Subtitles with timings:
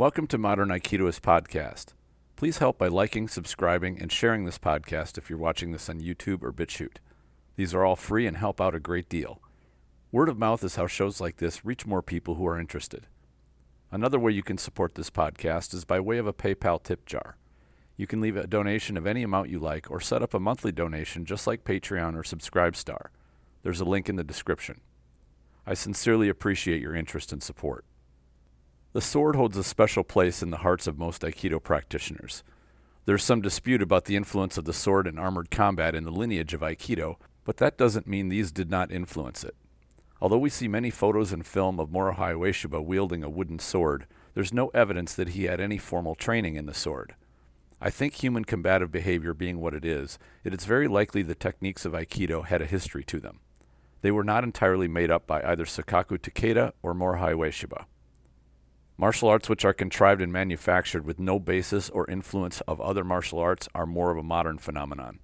[0.00, 1.92] Welcome to Modern Aikidoist Podcast.
[2.34, 6.42] Please help by liking, subscribing, and sharing this podcast if you're watching this on YouTube
[6.42, 6.96] or BitChute.
[7.56, 9.42] These are all free and help out a great deal.
[10.10, 13.08] Word of mouth is how shows like this reach more people who are interested.
[13.90, 17.36] Another way you can support this podcast is by way of a PayPal tip jar.
[17.98, 20.72] You can leave a donation of any amount you like or set up a monthly
[20.72, 23.08] donation just like Patreon or Subscribestar.
[23.62, 24.80] There's a link in the description.
[25.66, 27.84] I sincerely appreciate your interest and support.
[28.92, 32.42] The sword holds a special place in the hearts of most Aikido practitioners.
[33.04, 36.54] There's some dispute about the influence of the sword in armored combat in the lineage
[36.54, 37.14] of Aikido,
[37.44, 39.54] but that doesn't mean these did not influence it.
[40.20, 44.52] Although we see many photos and film of Morihei Ueshiba wielding a wooden sword, there's
[44.52, 47.14] no evidence that he had any formal training in the sword.
[47.80, 51.84] I think human combative behavior being what it is, it is very likely the techniques
[51.84, 53.38] of Aikido had a history to them.
[54.02, 57.84] They were not entirely made up by either Sokaku Takeda or Morihei Ueshiba.
[59.00, 63.38] Martial arts which are contrived and manufactured with no basis or influence of other martial
[63.38, 65.20] arts are more of a modern phenomenon.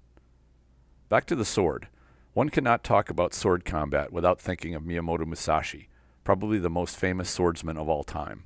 [1.09, 1.87] Back to the sword.
[2.33, 5.89] One cannot talk about sword combat without thinking of Miyamoto Musashi,
[6.23, 8.45] probably the most famous swordsman of all time.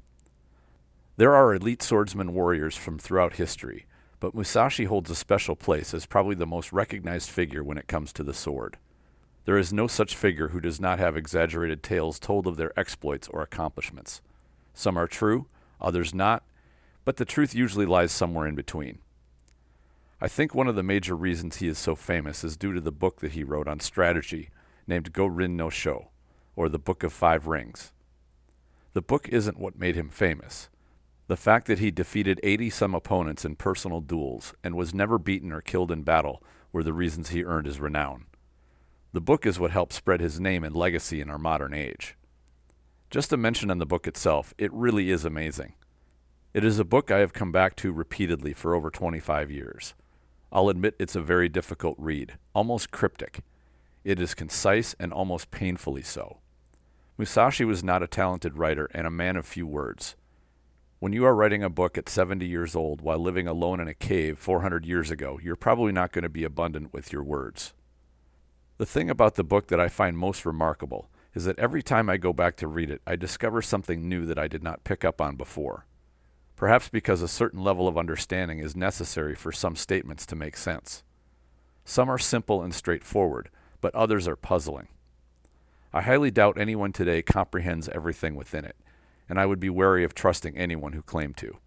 [1.15, 3.85] There are elite swordsman warriors from throughout history,
[4.19, 8.11] but Musashi holds a special place as probably the most recognized figure when it comes
[8.13, 8.79] to the sword.
[9.45, 13.29] There is no such figure who does not have exaggerated tales told of their exploits
[13.29, 14.21] or accomplishments.
[14.73, 15.47] Some are true,
[15.79, 16.43] others not,
[17.05, 18.99] but the truth usually lies somewhere in between.
[20.19, 22.91] I think one of the major reasons he is so famous is due to the
[22.91, 24.49] book that he wrote on strategy
[24.85, 26.09] named Go Rin no Sho,
[26.55, 27.91] or the Book of Five Rings.
[28.93, 30.69] The book isn't what made him famous.
[31.27, 35.51] The fact that he defeated 80 some opponents in personal duels and was never beaten
[35.51, 38.25] or killed in battle were the reasons he earned his renown.
[39.13, 42.15] The book is what helped spread his name and legacy in our modern age.
[43.11, 45.73] Just a mention on the book itself, it really is amazing.
[46.53, 49.95] It is a book I have come back to repeatedly for over 25 years.
[50.49, 53.41] I'll admit it's a very difficult read, almost cryptic.
[54.05, 56.37] It is concise and almost painfully so.
[57.17, 60.15] Musashi was not a talented writer and a man of few words.
[60.99, 63.93] When you are writing a book at 70 years old while living alone in a
[63.93, 67.73] cave 400 years ago, you're probably not going to be abundant with your words.
[68.77, 72.17] The thing about the book that I find most remarkable is that every time I
[72.17, 75.21] go back to read it, I discover something new that I did not pick up
[75.21, 75.85] on before.
[76.55, 81.03] Perhaps because a certain level of understanding is necessary for some statements to make sense.
[81.85, 83.49] Some are simple and straightforward,
[83.79, 84.87] but others are puzzling.
[85.93, 88.75] I highly doubt anyone today comprehends everything within it,
[89.27, 91.57] and I would be wary of trusting anyone who claimed to.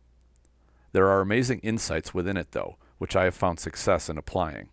[0.92, 4.68] There are amazing insights within it, though, which I have found success in applying.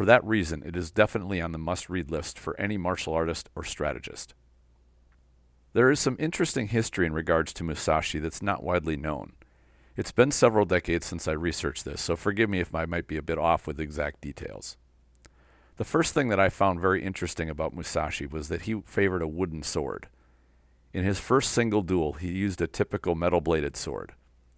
[0.00, 3.50] For that reason, it is definitely on the must read list for any martial artist
[3.54, 4.32] or strategist.
[5.74, 9.34] There is some interesting history in regards to Musashi that's not widely known.
[9.98, 13.18] It's been several decades since I researched this, so forgive me if I might be
[13.18, 14.78] a bit off with exact details.
[15.76, 19.28] The first thing that I found very interesting about Musashi was that he favored a
[19.28, 20.08] wooden sword.
[20.94, 24.14] In his first single duel, he used a typical metal bladed sword.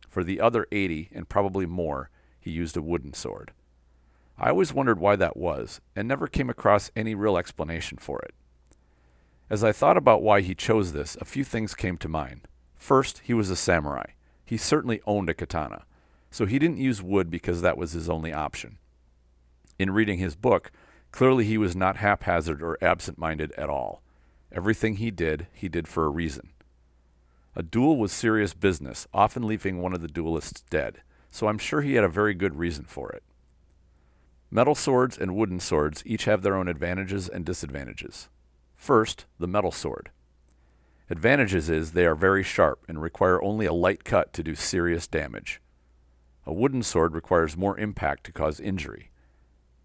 [0.09, 3.51] For the other 80, and probably more, he used a wooden sword.
[4.39, 8.35] I always wondered why that was, and never came across any real explanation for it.
[9.51, 12.49] As I thought about why he chose this, a few things came to mind.
[12.75, 14.13] First, he was a samurai.
[14.45, 15.85] He certainly owned a katana,
[16.31, 18.79] so he didn't use wood because that was his only option.
[19.79, 20.71] In reading his book,
[21.11, 24.03] clearly he was not haphazard or absent minded at all.
[24.51, 26.51] Everything he did, he did for a reason.
[27.55, 31.83] A duel was serious business, often leaving one of the duelists dead, so I'm sure
[31.83, 33.23] he had a very good reason for it.
[34.55, 38.29] Metal swords and wooden swords each have their own advantages and disadvantages.
[38.77, 40.11] First, the metal sword.
[41.09, 45.07] Advantages is they are very sharp and require only a light cut to do serious
[45.07, 45.63] damage.
[46.45, 49.11] A wooden sword requires more impact to cause injury.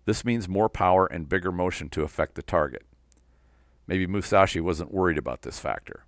[0.03, 2.85] This means more power and bigger motion to affect the target.
[3.88, 6.03] Maybe Musashi wasn't worried about this factor.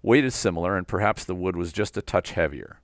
[0.00, 2.80] Weight is similar, and perhaps the wood was just a touch heavier.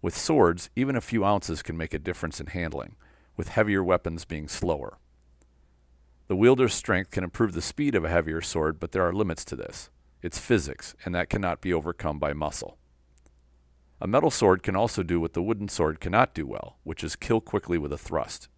[0.00, 2.96] With swords, even a few ounces can make a difference in handling,
[3.36, 4.98] with heavier weapons being slower.
[6.26, 9.44] The wielder's strength can improve the speed of a heavier sword, but there are limits
[9.46, 9.90] to this.
[10.22, 12.78] It's physics, and that cannot be overcome by muscle.
[14.00, 17.16] A metal sword can also do what the wooden sword cannot do well, which is
[17.16, 18.48] kill quickly with a thrust.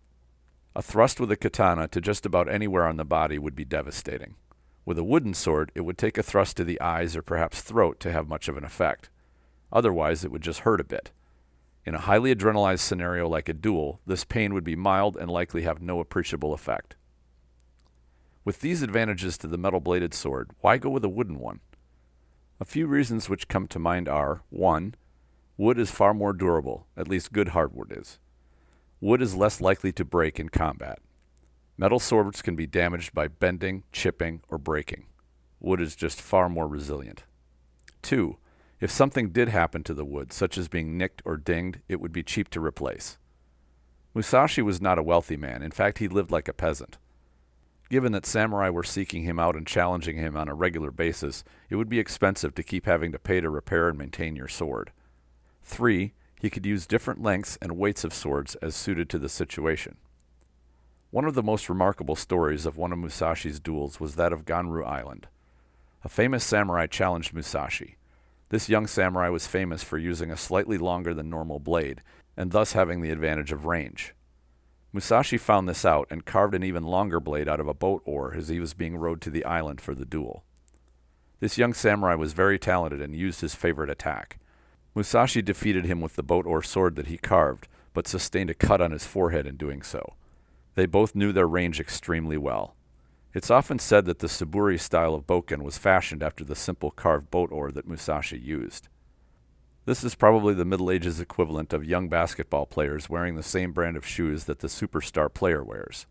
[0.77, 4.37] A thrust with a katana to just about anywhere on the body would be devastating.
[4.85, 7.99] With a wooden sword, it would take a thrust to the eyes or perhaps throat
[8.01, 9.11] to have much of an effect.
[9.73, 11.11] Otherwise, it would just hurt a bit.
[11.87, 15.63] In a highly adrenalized scenario like a duel, this pain would be mild and likely
[15.63, 16.97] have no appreciable effect.
[18.45, 21.61] With these advantages to the metal bladed sword, why go with a wooden one?
[22.59, 24.97] A few reasons which come to mind are 1.
[25.57, 28.19] Wood is far more durable, at least good hardwood is.
[29.01, 30.99] Wood is less likely to break in combat.
[31.79, 35.07] Metal swords can be damaged by bending, chipping, or breaking.
[35.61, 37.25] Wood is just far more resilient.
[38.03, 38.39] 2.
[38.81, 42.13] If something did happen to the wood, such as being nicked or dinged, it would
[42.13, 43.17] be cheap to replace.
[44.15, 45.63] Musashi was not a wealthy man.
[45.63, 46.99] In fact, he lived like a peasant.
[47.89, 51.77] Given that samurai were seeking him out and challenging him on a regular basis, it
[51.77, 54.91] would be expensive to keep having to pay to repair and maintain your sword.
[55.63, 56.13] 3.
[56.41, 59.97] He could use different lengths and weights of swords as suited to the situation.
[61.11, 64.85] One of the most remarkable stories of one of Musashi's duels was that of Ganryu
[64.85, 65.29] Island.
[66.05, 67.97] A famous samurai challenged Musashi.
[68.49, 72.03] This young samurai was famous for using a slightly longer than normal blade,
[72.37, 74.15] and thus having the advantage of range.
[74.93, 78.35] Musashi found this out and carved an even longer blade out of a boat oar
[78.35, 80.45] as he was being rowed to the island for the duel.
[81.41, 84.39] This young samurai was very talented and used his favorite attack.
[84.95, 88.81] Musashi defeated him with the boat oar sword that he carved, but sustained a cut
[88.81, 90.15] on his forehead in doing so.
[90.77, 92.76] They both knew their range extremely well.
[93.37, 97.31] It's often said that the Suburi style of bokken was fashioned after the simple carved
[97.31, 98.89] boat oar that Musashi used.
[99.85, 103.99] This is probably the Middle Ages equivalent of young basketball players wearing the same brand
[103.99, 106.07] of shoes that the superstar player wears.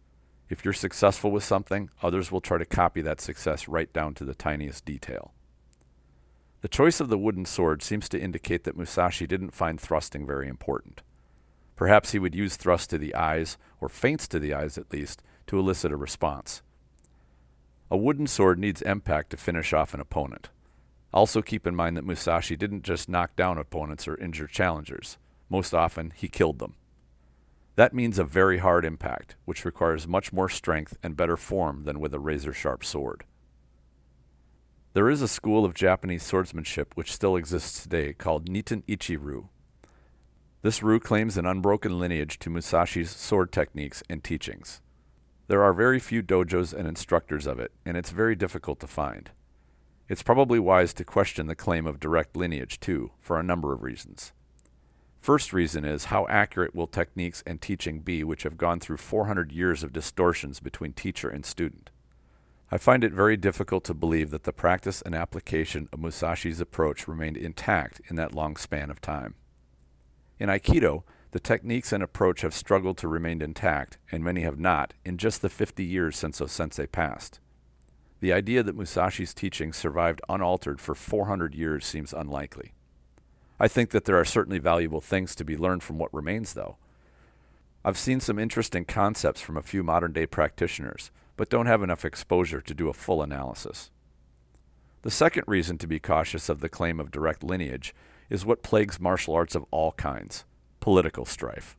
[0.50, 4.24] If you're successful with something, others will try to copy that success right down to
[4.24, 5.33] the tiniest detail.
[6.62, 10.48] The choice of the wooden sword seems to indicate that Musashi didn't find thrusting very
[10.48, 11.01] important.
[11.75, 15.24] Perhaps he would use thrust to the eyes, or feints to the eyes at least,
[15.48, 16.62] to elicit a response.
[17.91, 20.49] A wooden sword needs impact to finish off an opponent.
[21.13, 25.17] Also keep in mind that Musashi didn't just knock down opponents or injure challengers.
[25.49, 26.75] Most often, he killed them.
[27.75, 31.99] That means a very hard impact, which requires much more strength and better form than
[31.99, 33.23] with a razor sharp sword.
[34.93, 39.49] There is a school of Japanese swordsmanship which still exists today called Niten Ichi-ryu.
[40.61, 44.81] This ryu claims an unbroken lineage to Musashi's sword techniques and teachings.
[45.47, 49.30] There are very few dojos and instructors of it, and it's very difficult to find.
[50.09, 53.83] It's probably wise to question the claim of direct lineage, too, for a number of
[53.83, 54.33] reasons.
[55.19, 59.51] First reason is how accurate will techniques and teaching be which have gone through 400
[59.51, 61.89] years of distortions between teacher and student?
[62.71, 67.07] I find it very difficult to believe that the practice and application of Musashi's approach
[67.07, 69.36] remained intact in that long span of time.
[70.39, 71.03] In Aikido,
[71.35, 75.41] the techniques and approach have struggled to remain intact, and many have not, in just
[75.41, 77.41] the 50 years since O-sensei passed.
[78.21, 82.71] The idea that Musashi's teachings survived unaltered for 400 years seems unlikely.
[83.59, 86.77] I think that there are certainly valuable things to be learned from what remains, though.
[87.83, 92.05] I've seen some interesting concepts from a few modern day practitioners, but don't have enough
[92.05, 93.91] exposure to do a full analysis.
[95.01, 97.93] The second reason to be cautious of the claim of direct lineage
[98.29, 100.45] is what plagues martial arts of all kinds
[100.85, 101.75] political strife.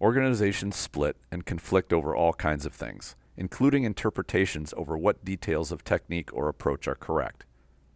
[0.00, 5.82] Organizations split and conflict over all kinds of things including interpretations over what details of
[5.82, 7.44] technique or approach are correct.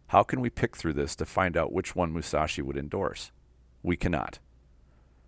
[0.07, 3.31] How can we pick through this to find out which one Musashi would endorse?
[3.81, 4.39] We cannot.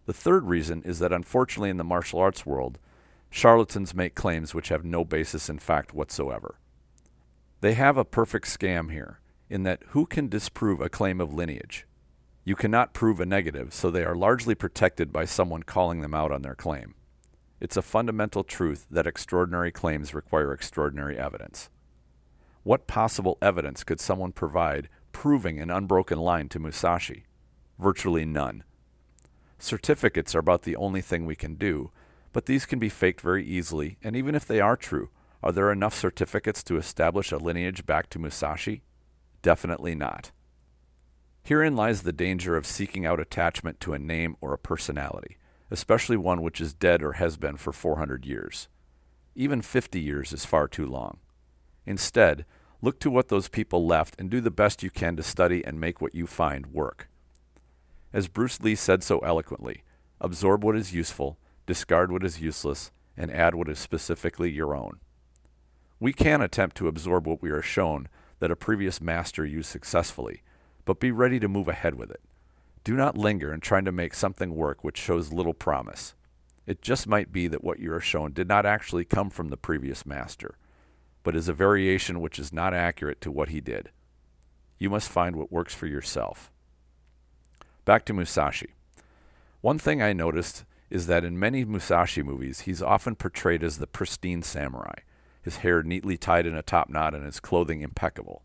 [0.08, 2.78] The third reason is that unfortunately in the martial arts world,
[3.30, 6.60] charlatans make claims which have no basis in fact whatsoever.
[7.62, 11.88] They have a perfect scam here, in that who can disprove a claim of lineage?
[12.48, 16.32] You cannot prove a negative, so they are largely protected by someone calling them out
[16.32, 16.94] on their claim.
[17.60, 21.72] It's a fundamental truth that extraordinary claims require extraordinary evidence.
[22.62, 27.26] What possible evidence could someone provide proving an unbroken line to Musashi?
[27.80, 28.64] Virtually none.
[29.58, 31.90] Certificates are about the only thing we can do,
[32.32, 35.10] but these can be faked very easily, and even if they are true,
[35.42, 38.84] are there enough certificates to establish a lineage back to Musashi?
[39.42, 40.32] Definitely not.
[41.46, 45.38] Herein lies the danger of seeking out attachment to a name or a personality
[45.72, 48.68] especially one which is dead or has been for 400 years.
[49.36, 51.18] Even 50 years is far too long.
[51.86, 52.46] Instead,
[52.82, 55.80] look to what those people left and do the best you can to study and
[55.80, 57.10] make what you find work.
[58.14, 59.84] As Bruce Lee said so eloquently,
[60.22, 65.00] absorb what is useful, discard what is useless, and add what is specifically your own.
[66.00, 68.08] We can attempt to absorb what we are shown
[68.40, 70.44] that a previous master used successfully,
[70.86, 72.22] but be ready to move ahead with it.
[72.84, 76.14] Do not linger in trying to make something work which shows little promise.
[76.68, 79.58] It just might be that what you are shown did not actually come from the
[79.58, 80.58] previous master,
[81.24, 83.90] but is a variation which is not accurate to what he did.
[84.78, 86.52] You must find what works for yourself.
[87.86, 88.74] Back to Musashi.
[89.62, 93.88] One thing I noticed is that in many Musashi movies, he's often portrayed as the
[93.88, 95.00] pristine samurai,
[95.42, 98.44] his hair neatly tied in a top knot and his clothing impeccable.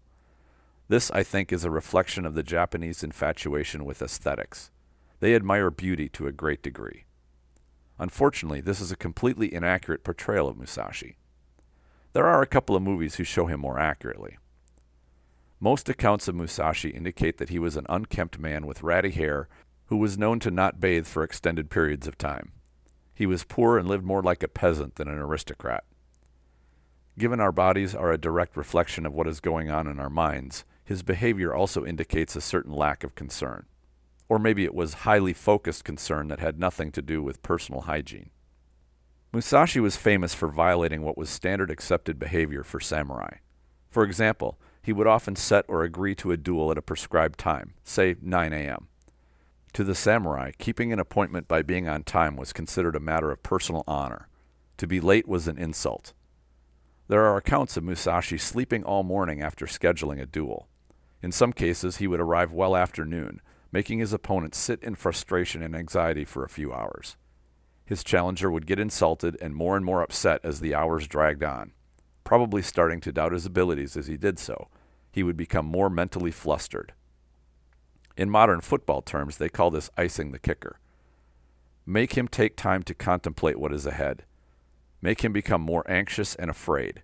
[0.91, 4.73] This, I think, is a reflection of the Japanese infatuation with aesthetics.
[5.21, 7.05] They admire beauty to a great degree.
[7.97, 11.17] Unfortunately, this is a completely inaccurate portrayal of Musashi.
[12.13, 14.37] There are a couple of movies who show him more accurately.
[15.61, 19.49] Most accounts of Musashi indicate that he was an unkempt man with ratty hair
[19.87, 22.51] who was known to not bathe for extended periods of time.
[23.15, 25.85] He was poor and lived more like a peasant than an aristocrat.
[27.17, 30.65] Given our bodies are a direct reflection of what is going on in our minds,
[30.91, 33.65] his behavior also indicates a certain lack of concern.
[34.29, 38.31] Or maybe it was highly focused concern that had nothing to do with personal hygiene.
[39.33, 43.35] Musashi was famous for violating what was standard accepted behavior for samurai.
[43.89, 47.75] For example, he would often set or agree to a duel at a prescribed time,
[47.85, 48.89] say 9 a.m.
[49.75, 53.45] To the samurai, keeping an appointment by being on time was considered a matter of
[53.45, 54.27] personal honor.
[54.79, 56.15] To be late was an insult.
[57.07, 60.67] There are accounts of Musashi sleeping all morning after scheduling a duel.
[61.23, 63.41] In some cases, he would arrive well after noon,
[63.73, 67.17] making his opponent sit in frustration and anxiety for a few hours.
[67.85, 71.73] His challenger would get insulted and more and more upset as the hours dragged on.
[72.25, 74.69] Probably starting to doubt his abilities as he did so,
[75.13, 76.93] he would become more mentally flustered.
[78.17, 80.79] In modern football terms, they call this icing the kicker.
[81.87, 84.25] Make him take time to contemplate what is ahead
[85.03, 87.03] make him become more anxious and afraid.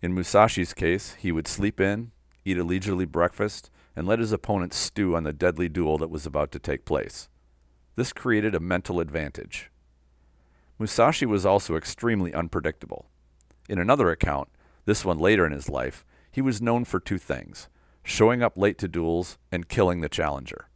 [0.00, 2.12] In Musashi's case, he would sleep in,
[2.44, 6.26] eat a leisurely breakfast, and let his opponent stew on the deadly duel that was
[6.26, 7.28] about to take place.
[7.96, 9.70] This created a mental advantage.
[10.78, 13.06] Musashi was also extremely unpredictable.
[13.68, 14.48] In another account,
[14.84, 17.68] this one later in his life, he was known for two things
[18.06, 20.68] showing up late to duels and killing the challenger.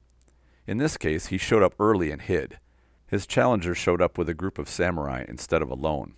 [0.67, 2.59] In this case, he showed up early and hid.
[3.07, 6.15] His challenger showed up with a group of samurai instead of alone.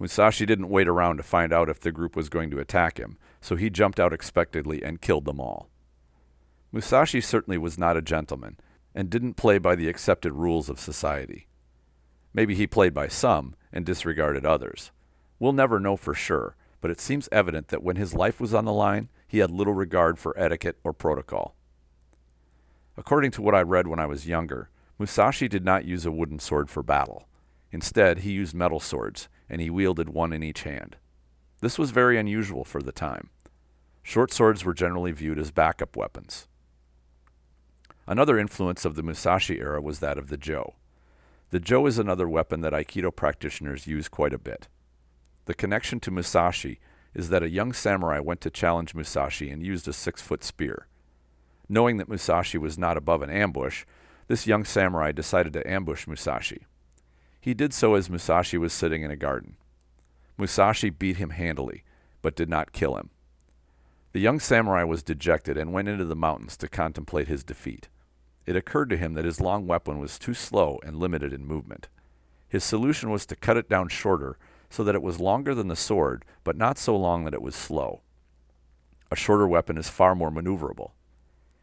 [0.00, 3.18] Musashi didn't wait around to find out if the group was going to attack him,
[3.42, 5.68] so he jumped out expectedly and killed them all.
[6.72, 8.56] Musashi certainly was not a gentleman,
[8.94, 11.48] and didn't play by the accepted rules of society.
[12.32, 14.90] Maybe he played by some and disregarded others.
[15.38, 18.64] We'll never know for sure, but it seems evident that when his life was on
[18.64, 21.54] the line, he had little regard for etiquette or protocol.
[22.96, 26.38] According to what I read when I was younger, Musashi did not use a wooden
[26.38, 27.28] sword for battle.
[27.70, 30.96] Instead, he used metal swords, and he wielded one in each hand.
[31.60, 33.28] This was very unusual for the time.
[34.02, 36.46] Short swords were generally viewed as backup weapons.
[38.06, 40.74] Another influence of the Musashi era was that of the jo.
[41.50, 44.68] The jo is another weapon that Aikido practitioners use quite a bit.
[45.44, 46.78] The connection to Musashi
[47.12, 50.86] is that a young samurai went to challenge Musashi and used a six foot spear.
[51.68, 53.84] Knowing that Musashi was not above an ambush,
[54.28, 56.66] this young samurai decided to ambush Musashi.
[57.40, 59.56] He did so as Musashi was sitting in a garden.
[60.36, 61.84] Musashi beat him handily,
[62.20, 63.10] but did not kill him.
[64.12, 67.88] The young samurai was dejected and went into the mountains to contemplate his defeat.
[68.44, 71.88] It occurred to him that his long weapon was too slow and limited in movement.
[72.48, 74.36] His solution was to cut it down shorter
[74.68, 77.54] so that it was longer than the sword, but not so long that it was
[77.54, 78.02] slow.
[79.10, 80.92] A shorter weapon is far more maneuverable.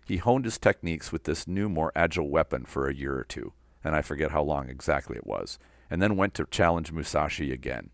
[0.05, 3.53] He honed his techniques with this new, more agile weapon for a year or two
[3.83, 7.89] and I forget how long exactly it was, and then went to challenge Musashi again.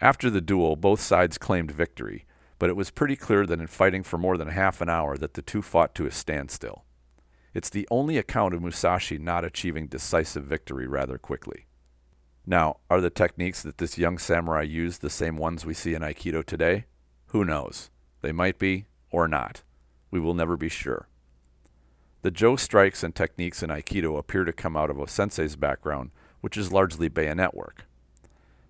[0.00, 2.24] After the duel, both sides claimed victory,
[2.58, 5.34] but it was pretty clear that in fighting for more than half an hour that
[5.34, 6.84] the two fought to a standstill.
[7.54, 11.66] It's the only account of Musashi not achieving decisive victory rather quickly.
[12.46, 16.02] Now, are the techniques that this young samurai used the same ones we see in
[16.02, 16.86] Aikido today?
[17.26, 17.90] Who knows?
[18.22, 19.62] They might be, or not.
[20.10, 21.08] We will never be sure.
[22.22, 26.10] The Jo strikes and techniques in Aikido appear to come out of O-sensei's background,
[26.40, 27.86] which is largely bayonet work.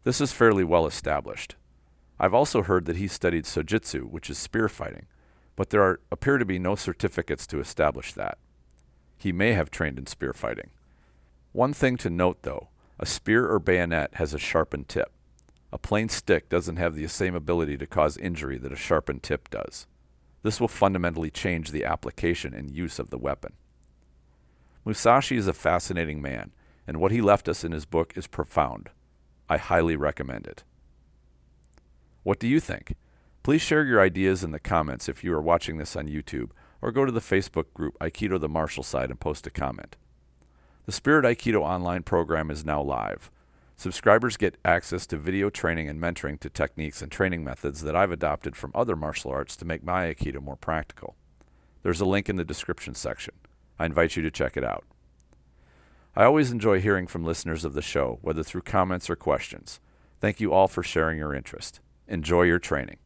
[0.04, 1.56] This is fairly well established.
[2.20, 5.06] I've also heard that he studied sojutsu, which is spear fighting,
[5.56, 8.38] but there are, appear to be no certificates to establish that.
[9.16, 10.70] He may have trained in spear fighting.
[11.52, 15.12] One thing to note, though, a spear or bayonet has a sharpened tip.
[15.72, 19.48] A plain stick doesn't have the same ability to cause injury that a sharpened tip
[19.50, 19.86] does.
[20.42, 23.54] This will fundamentally change the application and use of the weapon.
[24.84, 26.52] Musashi is a fascinating man,
[26.86, 28.90] and what he left us in his book is profound.
[29.48, 30.64] I highly recommend it.
[32.22, 32.94] What do you think?
[33.42, 36.92] Please share your ideas in the comments if you are watching this on YouTube, or
[36.92, 39.96] go to the Facebook group Aikido the Martial Side and post a comment.
[40.86, 43.30] The Spirit Aikido online program is now live.
[43.78, 48.10] Subscribers get access to video training and mentoring to techniques and training methods that I've
[48.10, 51.14] adopted from other martial arts to make my Aikido more practical.
[51.84, 53.34] There's a link in the description section.
[53.78, 54.84] I invite you to check it out.
[56.16, 59.78] I always enjoy hearing from listeners of the show, whether through comments or questions.
[60.20, 61.78] Thank you all for sharing your interest.
[62.08, 62.98] Enjoy your training.